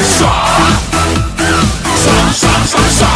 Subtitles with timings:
[0.00, 0.30] 爽，
[1.96, 3.10] 爽爽爽爽。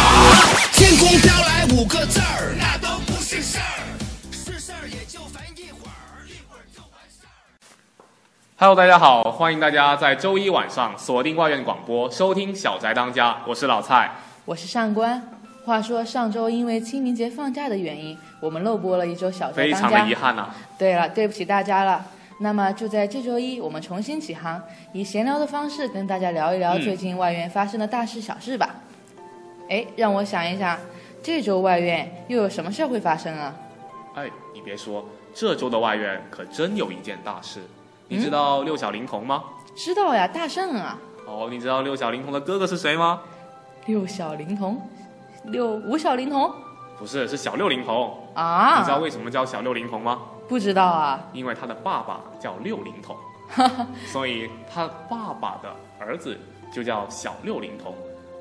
[0.73, 3.83] 天空飘来五个字儿，那都不是事儿，
[4.31, 7.31] 是事儿也就烦一会儿，一会儿就完事儿。
[8.57, 14.11] Hello，大家好，欢迎大家在周一晚上锁定外院广播收听《小宅当家》，我是老蔡。
[14.45, 15.21] 我是上官。
[15.65, 19.91] 话说上周因为清明节放假的原因，我们漏播了一周小宅非常。
[19.91, 22.03] 的遗憾呐、对了，对不起大家了。
[22.41, 24.61] 那么就在这周一，我们重新起航，
[24.93, 28.75] 以闲聊的方式跟大家聊一聊嗯最近外院发生的大事小事吧。
[29.69, 30.79] 哎、让我想一想，
[31.21, 33.53] 这周外院又有什么事儿会发生啊？
[34.15, 37.59] 哎，你别说，这周的外院可真有一件大事。
[38.07, 39.43] 你知道六小龄童吗？
[39.75, 43.21] 知道呀，大圣啊，哦，你知道六小龄童的哥哥是谁吗？
[43.85, 44.81] 六小龄童，
[45.43, 46.49] 六五小龄童
[46.97, 48.17] 不是，是小六龄童。
[48.33, 48.79] 啊？
[48.79, 50.19] 你知道为什么叫小六龄童吗？
[50.49, 51.23] 不知道啊？
[51.31, 53.15] 因为他的爸爸叫六龄童，
[54.11, 56.35] 所以他爸爸的儿子
[56.73, 57.93] 就叫小六龄童。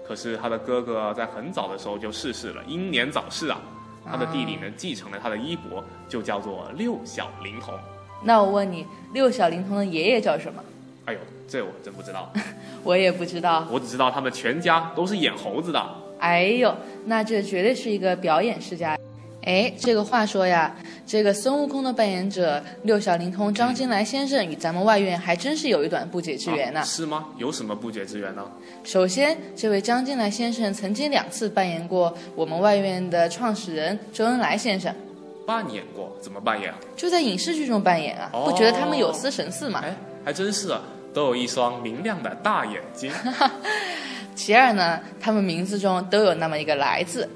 [0.06, 3.58] 可是他的哥哥在很早的时候就逝世了，英年早逝啊。
[4.10, 7.74] 他的弟弟呢继承了他的衣钵，就叫做六小龄童。
[8.22, 10.64] 那我问你，六小龄童的爷爷叫什么？
[11.04, 12.32] 哎呦，这我真不知道，
[12.82, 13.66] 我也不知道。
[13.70, 15.86] 我只知道他们全家都是演猴子的。
[16.20, 18.96] 哎呦，那这绝对是一个表演世家。
[19.48, 27.28] 哎，这个话说呀，这个孙悟空的扮演者六小龄童张金来先生与咱们外院还真是有一段不解之缘呢、啊是吗？
[27.38, 28.44] 有什么不解之缘呢？
[28.84, 34.94] 首先，这位张金来先生曾经两次扮演过我们外院的创始人周恩来先生，
[35.46, 36.76] 扮演过，怎么扮演啊？
[36.94, 39.80] 就在影视剧中扮演啊，哦不觉得他们有似神似吗？
[39.82, 39.96] 哎，
[40.26, 40.82] 还真是啊，
[41.14, 43.10] 都有一双明亮的大眼睛。
[44.36, 47.26] 其二呢，他们名字中都有那么一个来字。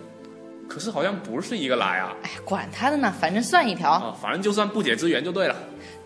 [0.73, 2.17] 可是好像不是一个来啊。
[2.23, 3.91] 哎，管他的呢，反正算一条。
[3.91, 5.55] 啊，反正就算不解之缘就对了。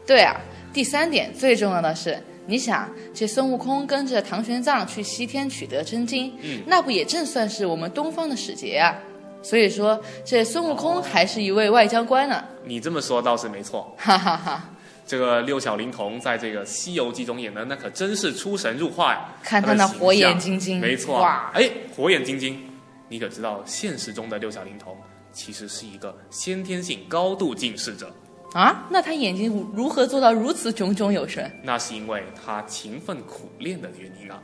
[0.05, 0.35] 对啊，
[0.73, 8.93] 第三点最重要的是，你想，这孙悟空跟着唐玄奘去西天取得真经，嗯那不也正算是我们东方的使节啊？
[9.41, 13.95] 所以说，这孙悟空还是一位外交官呢，你这么说倒是没错。
[13.97, 14.71] 哈哈哈！
[15.07, 19.29] 这个六小龄童在这个《西游记》中演的那可真是出神入化呀！
[19.41, 21.21] 看他那火眼金睛没错。
[21.21, 22.66] 哇哎，火眼金睛，
[23.09, 24.97] 你可知道现实中的六小龄童
[25.33, 28.13] 其实是一个先天性高度近视者？
[28.53, 31.51] 啊，那他眼睛如如何做到如此炯炯有神？
[31.63, 34.43] 那是因为他勤奋苦练的原因啊。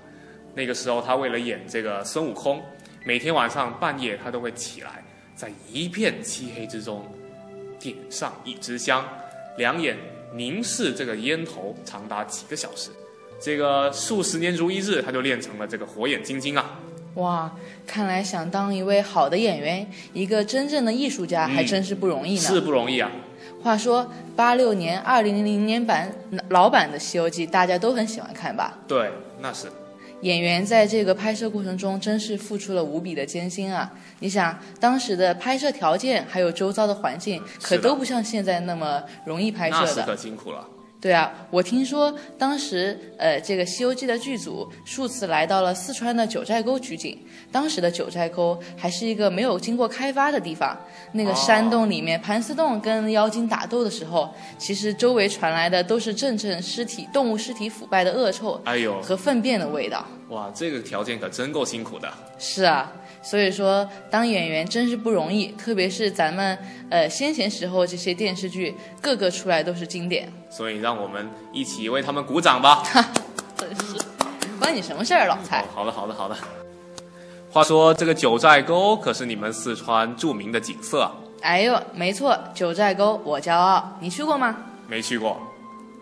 [0.55, 2.63] 那个时候，他为了演这个孙悟空，
[3.07, 5.03] 每天晚上半夜他都会起来，
[5.35, 7.05] 在一片漆黑之中
[7.79, 9.03] 点上一支香，
[9.57, 9.97] 两眼
[10.35, 12.91] 凝视这个烟头长达几个小时。
[13.41, 16.79] 这个数十年如一日，他就练成了这个火眼金睛啊！
[17.15, 17.53] 哇，
[17.87, 22.41] 看来想当一位好的演员，一个真正的艺术家，还真是不容易呢。
[22.41, 23.11] 是不容易啊。
[23.63, 26.11] 话说，八六年、二零零零年版
[26.49, 28.79] 老版的《西游记》，大家都很喜欢看吧？
[28.89, 29.69] 对，那是
[30.23, 33.93] 演员在这个拍摄过程中，真是付出了无比的艰辛啊！
[34.21, 39.85] 你想，当时的拍摄条件还有周遭的环境，可都不像现在那么容易拍摄的。
[39.85, 40.67] 那是可辛苦了。
[41.03, 47.19] 对啊，我听说当时呃，这个《西游记》的剧组数次来到了四川的九寨沟取景。
[47.51, 50.79] 当时的九寨沟还是一个没有经过开发的地方，
[51.11, 60.07] 那个哦山洞里面，盘丝洞跟妖精打斗的时候，其实周围传来的都是阵阵尸体、动物尸体腐败的恶臭哎呦，和粪便的味道。
[60.29, 62.09] 哇，这个条件可真够辛苦的。
[62.39, 62.93] 是啊，
[63.23, 66.57] 所以说当演员真是不容易，特别是咱们
[66.89, 72.83] 呃先前时候这些电视剧，个个出来都是经典，所以让我们一起为他们鼓掌吧。
[73.57, 73.97] 真是
[74.61, 75.65] 关你什么事儿，老蔡哦？
[75.75, 76.37] 好的，好的，好的。
[77.51, 84.55] 话说这个九寨沟可是你们四川著名的景色啊，哎呦，没错，九寨沟我骄傲，你去过吗？
[84.87, 85.41] 没去过，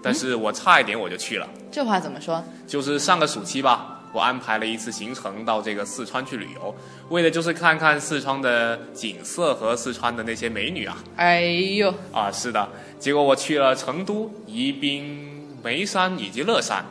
[0.03, 1.49] 但是我差一点我就去了。
[1.71, 2.43] 这话怎么说？
[2.67, 6.75] 就是上个暑期吧，我安排了一次行程到这个四川去旅游，
[7.11, 10.99] 为的就是看看四川的景色和四川的那些美女啊。
[11.17, 12.69] 哎呦，啊，是的，
[12.99, 16.85] 结果我去了成都、宜宾、眉山以及乐山。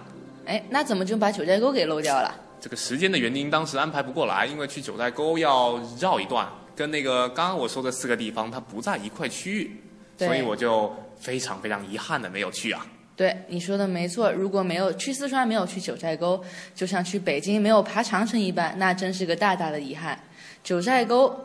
[0.45, 2.33] 哎，那怎么就把九寨沟给漏掉了？
[2.61, 9.81] 这个时间的原因，当时安排不过来，因为去九寨沟要绕一段，跟那个刚刚我说的四个地方它不在一块区域，
[10.17, 12.85] 所以我就非常非常遗憾的没有去啊。
[13.19, 16.41] 对你说的没错，如果没有去四川，没有去九寨沟，
[16.73, 20.17] 就像去北京没有爬长城一般，那真是个大大的遗憾。
[20.63, 21.37] 九寨沟，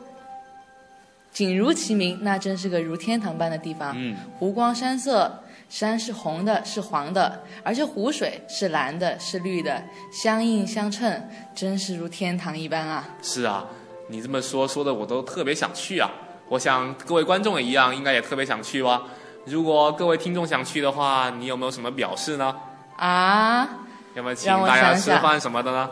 [1.32, 3.93] 景如其名，那真是个如天堂般的地方。
[3.97, 9.82] 嗯，湖光山色，山是红的，是黄的，而且湖水是蓝的，是绿的，
[10.12, 13.17] 相映相衬，真是如天堂一般啊！
[13.20, 13.67] 是啊，
[14.06, 16.09] 你这么说说的我都特别想去啊。
[16.50, 19.03] 我想各位观众也一样，应该也特别想去吧。
[19.46, 22.55] 如果各位听众想去的话，你有没有什么表示呢？
[22.96, 23.69] 啊，
[24.14, 25.91] 有没有请大家吃饭什么的呢？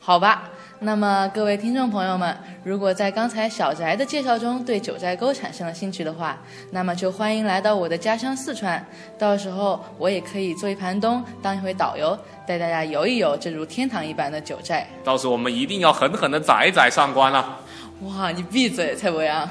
[0.00, 0.44] 好吧，
[0.80, 6.36] 那么各位听众朋友们，如果在刚才小翟的介绍中对九寨沟产生了兴趣的话，
[6.72, 8.84] 那么就欢迎来到我的家乡四川，
[9.18, 14.88] 到时候我也可以做一盘东，当一回导游，带大家游一游这如天堂一般的九寨。
[15.04, 17.58] 到时候我们一定要狠狠的宰一宰上官啊！
[18.02, 19.48] 哇，你闭嘴，蔡博阳。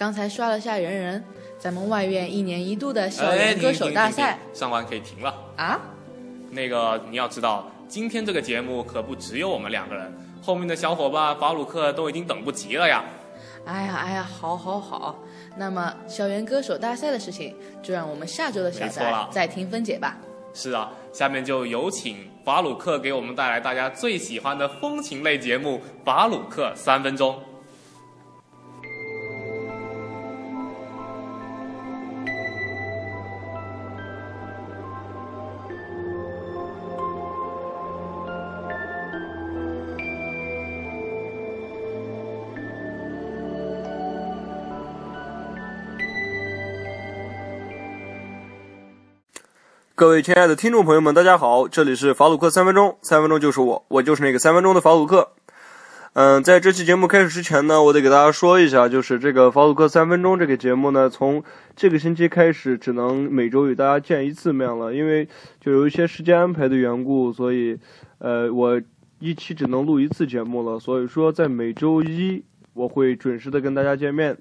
[0.00, 1.22] 刚才刷了下人人，
[1.58, 5.34] 咱们外院一年一度的校哎，园歌手大赛停上完可以停了。
[5.58, 5.78] 啊，
[6.52, 10.10] 那个你要知道，今天这个节目可不只有我们两个人，
[10.42, 13.04] 后面的小伙伴法鲁克都已经等不及了呀。
[13.66, 15.18] 哎呀哎呀，好好好。
[15.58, 20.16] 那么校园歌手大赛的事情，就让我们下周的小翟没错了再听分解吧。
[20.54, 25.76] 是啊，下面就有请法鲁克给我们带来大家最喜欢的风情类节目
[26.06, 27.34] 《法鲁克三分钟》。
[50.00, 55.32] 各位亲爱的听众朋友们，大家好，这里是法鲁克三分钟，三分钟就是我，我就是那个三分钟的法鲁克。
[56.14, 61.44] 嗯，在这期节目开始之前呢，我得给大家说一下，就是这个法鲁克三分钟这个节目呢，从
[61.76, 65.28] 这个星期开始只能每周与大家见一次面了，因为
[65.60, 67.76] 就有一些时间安排的缘故，所以
[68.20, 68.80] 呃，我
[69.18, 70.80] 一期只能录一次节目了。
[70.80, 72.42] 所以说，在每周一
[72.72, 74.38] 我会准时的跟大家见面，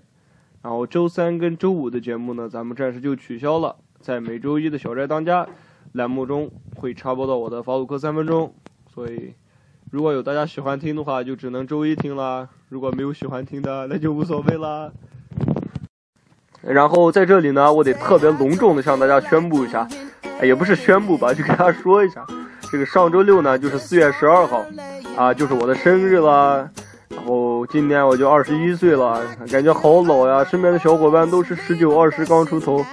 [0.61, 3.75] 然后周三跟周五的节目呢，咱们暂时就取消了。
[4.01, 5.47] 在每周一的小寨当家
[5.91, 8.53] 栏目中会插播到我的法鲁克三分钟，
[8.93, 9.33] 所以
[9.91, 14.91] 如果有大家喜欢听的话，就只能周一听啦；如果没有喜欢听的，那就无所谓啦。
[16.61, 19.87] 然后在这里呢，我得特别隆重的向大家宣布一下，
[20.41, 22.25] 也不是宣布吧，就给大家说一下，
[22.71, 24.65] 这个上周六呢，就是四月十二号，
[25.17, 26.69] 啊，就是我的生日啦。
[27.67, 29.21] 今年我就二十一岁了，
[29.51, 30.43] 感觉好老呀！
[30.43, 32.85] 身边的小伙伴都是十九、二十刚出头，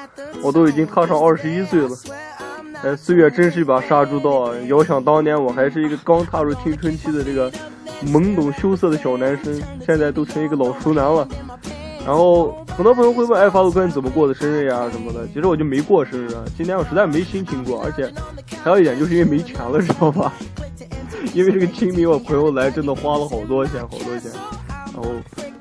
[0.42, 1.90] 我都已经踏上二十一岁了。
[2.82, 4.54] 哎，岁月真是一把杀猪刀啊！
[4.68, 7.50] 遥想当年，我还是一个刚踏入青春期的这个
[8.05, 11.26] 懵懂羞涩的小男生，现在都成一个老熟男了。
[12.05, 15.26] 然后很多朋友会问，哎，法鲁克你怎么过的生日呀什么的？
[15.34, 18.12] 其实我就没过生日啊，今年我实在没心情过，而且
[18.62, 20.32] 还有一点就是因为没钱了，知道吧？
[21.34, 24.31] 因为这个清明我朋友来，真的花了好多钱，好多钱。
[24.96, 25.10] 然后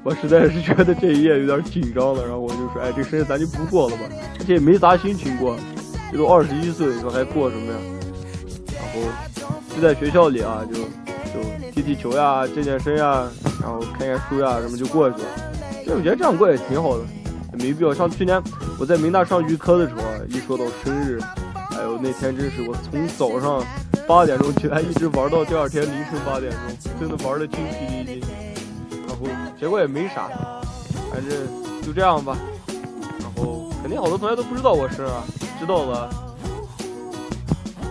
[0.01, 4.03] 我实在是觉得这一夜有点紧张了，然后我就说，哎，这生日咱就不过了吧，
[4.39, 5.57] 而且也没啥心情过，
[6.09, 7.77] 这都二十一岁，你说还过什么呀？
[8.73, 9.01] 然后
[9.75, 13.29] 就在学校里啊，就就踢踢球呀，健健身呀，
[13.61, 15.27] 然后看看书呀，什么就过去了。
[15.83, 17.03] 其实我觉得这样过也挺好的，
[17.51, 17.93] 也没必要。
[17.93, 18.41] 像去年
[18.79, 21.19] 我在民大上预科的时候啊，一说到生日，
[21.77, 23.61] 哎呦，那天真是我从早上。
[24.07, 26.59] 八点钟起来，一直玩到第二天凌晨八点钟，
[26.99, 28.34] 真的玩的精疲力尽。
[29.59, 30.29] 结果也没啥，
[31.11, 31.47] 反正
[31.81, 32.37] 就这样吧。
[33.19, 35.07] 然后肯定好多同学都不知道我是，
[35.59, 36.09] 知道了，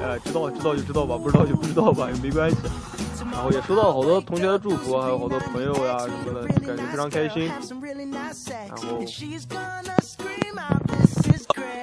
[0.02, 2.56] 哎，知道知道就知道吧，不知道就不知道吧，也没关系。
[3.32, 7.46] 然后也收到了好多同学的祝福，还有好多朋友呀什么的，就感觉非常开心。
[7.46, 9.00] 然后。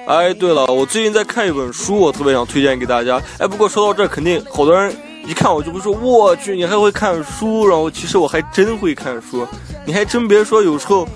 [0.06, 3.20] 哎，对了，我最近在看一本书，我特别想推荐给大家。
[3.38, 4.94] 哎，不过说到这，肯定好多人
[5.26, 9.46] 一看我就会说：“我去，你还会看书？”然后其实我还真会看书，
[9.84, 11.06] 你还真别说，有时候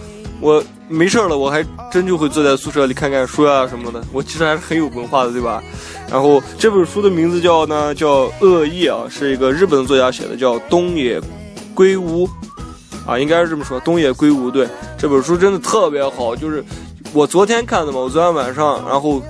[0.40, 4.02] 我没事了，我还真就会坐在宿舍里看看书啊什么的。
[4.12, 5.62] 我其实还是很有文化的，对吧？
[6.08, 11.20] 然后这本书的名字叫呢叫《恶意》啊，是一个日本作家写的，叫东野
[11.74, 12.28] 圭吾
[13.04, 14.50] 啊，应该是这么说，东野圭吾。
[14.50, 16.64] 对，这本书真的特别好，就是
[17.12, 19.20] 我昨天看的嘛，我昨天晚上，然后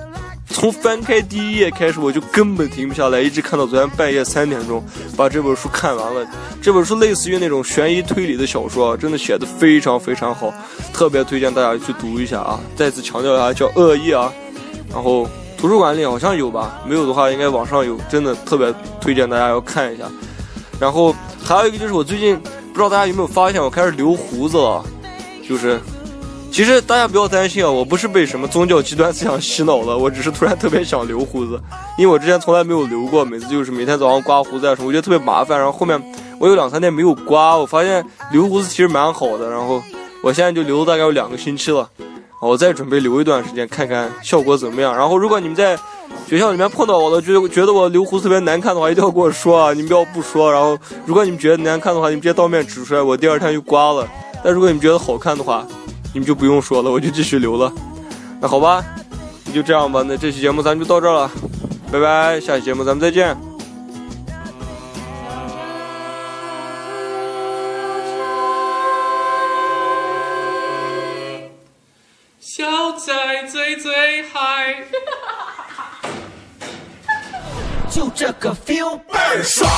[0.59, 4.83] 从翻开第一页开始，我就根本停不下来，一直看到昨天半夜三点钟，
[5.15, 6.27] 把这本书看完了。
[6.59, 10.51] 这本书类似于那种悬疑推理的小说，真的写的非常非常好，
[10.91, 12.59] 特别推荐大家去读一下啊！
[12.75, 14.33] 再次强调一下，叫《恶意》啊，
[14.91, 15.29] 然后。
[15.59, 18.71] 图书馆里好像有吧，没有的话应该网上有，真的特别
[19.01, 20.03] 推荐大家要看一下。
[20.79, 24.85] 然后还有一个就是我最近不知道大家有没有发现，我开始留胡子了。
[25.49, 25.81] 就是，
[26.57, 31.61] 其实大家不要担心啊，我不是被什么宗教极端思想洗脑了，我只是突然特别想留胡子，
[31.99, 35.55] 因为我之前从来没有留过，每次就是每天早上刮胡子啊什么，我觉得特别麻烦。
[35.55, 36.01] 然后后面
[36.39, 39.47] 我有两三天没有刮，我发现留胡子其实蛮好的。
[39.51, 39.83] 然后
[40.23, 41.87] 我现在就留了大概有两个星期了。
[42.41, 44.97] 我再准备留一段时间，看看效果怎么样。
[44.97, 45.77] 然后，如果你们在
[46.27, 49.73] 学校里面碰到我了，觉得觉得我留胡子特别难看的话，一定要跟我说啊！
[49.73, 50.51] 你们不要不说。
[50.51, 54.07] 然后，如果你们觉得难看的话，你们直接当面指出来，我第二天就刮了。
[54.43, 55.63] 但如果你们觉得好看的话，
[56.17, 57.71] 你们就不用说了，我就继续留了。
[58.41, 58.83] 那好吧，
[59.45, 60.03] 那就这样吧。
[60.03, 61.29] 那这期节目咱就到这儿了，
[61.91, 62.41] 拜拜！
[62.41, 63.37] 下期节目咱们再见。
[72.39, 73.13] 小仔
[73.47, 74.75] 最最嗨，
[77.91, 79.69] 就这个 feel 倍儿爽，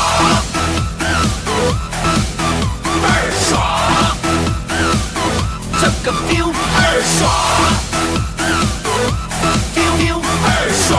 [6.10, 7.30] 个 feel 倍儿爽
[9.76, 10.98] ，feel feel 倍儿爽，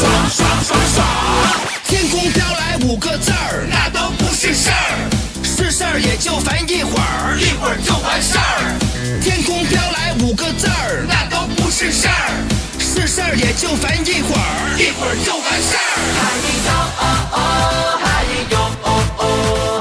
[0.00, 1.04] 爽爽爽爽。
[1.86, 5.10] 天空飘来五个字儿，那都不是事儿，
[5.44, 8.40] 是事儿也就烦一会儿，一会儿就完事儿。
[9.20, 12.32] 天空飘来五个字儿，那都不是事儿，
[12.78, 15.78] 是事儿也就烦一会儿，一会儿就完事儿。
[16.16, 16.24] 嗨
[16.64, 17.04] 哟哦
[17.36, 18.88] 哦，嗨哟哦
[19.18, 19.75] 哦，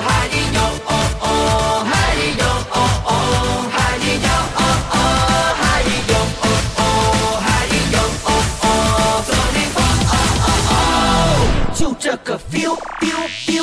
[13.06, 13.55] ピロピ